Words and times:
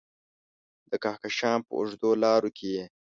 د 0.89 0.91
کهکشان 1.03 1.59
په 1.67 1.71
اوږدو 1.79 2.09
لارو 2.23 2.49
کې 2.57 2.67
یې 2.75 2.85